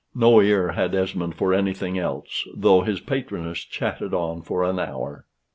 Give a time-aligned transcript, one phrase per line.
[0.15, 5.27] No ear had Esmond for anything else, though his patroness chatted on for an hour.